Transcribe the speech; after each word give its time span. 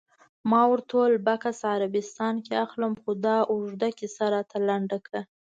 ما 0.51 0.61
ورته 0.71 0.91
وویل: 0.95 1.23
بکس 1.27 1.59
عربستان 1.73 2.35
کې 2.45 2.53
اخلم، 2.65 2.93
خو 3.01 3.09
دا 3.25 3.37
اوږده 3.51 3.89
کیسه 3.99 4.25
راته 4.35 4.57
لنډه 4.67 4.97
کړه. 5.05 5.21